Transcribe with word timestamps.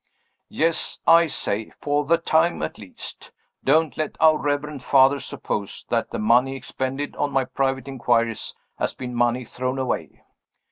Yes! 0.49 0.99
I 1.05 1.27
say 1.27 1.73
"for 1.79 2.05
the 2.05 2.17
time 2.17 2.63
at 2.63 2.79
least." 2.79 3.31
Don't 3.63 3.95
let 3.97 4.15
our 4.19 4.35
reverend 4.35 4.81
fathers 4.81 5.25
suppose 5.25 5.85
that 5.89 6.09
the 6.09 6.17
money 6.17 6.55
expended 6.55 7.15
on 7.17 7.31
my 7.31 7.45
private 7.45 7.87
inquiries 7.87 8.55
has 8.79 8.95
been 8.95 9.13
money 9.13 9.45
thrown 9.45 9.77
away. 9.77 10.23